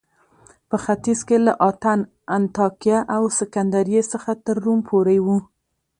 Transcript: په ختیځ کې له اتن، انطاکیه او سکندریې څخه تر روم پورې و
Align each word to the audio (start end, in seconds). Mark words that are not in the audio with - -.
په 0.69 0.77
ختیځ 0.83 1.19
کې 1.27 1.37
له 1.45 1.53
اتن، 1.69 1.99
انطاکیه 2.35 2.99
او 3.15 3.23
سکندریې 3.39 4.01
څخه 4.11 4.31
تر 4.45 4.55
روم 4.63 4.79
پورې 4.89 5.17
و 5.25 5.27